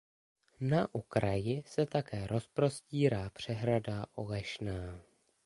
Na 0.61 0.93
okraji 0.95 1.63
se 1.67 1.85
také 1.85 2.27
rozprostírá 2.27 3.29
přehrada 3.29 4.05
Olešná. 4.15 5.01